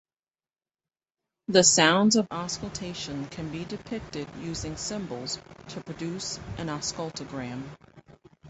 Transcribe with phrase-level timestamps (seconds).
[1.49, 7.69] The sounds of auscultation can be depicted using symbols to produce an auscultogram.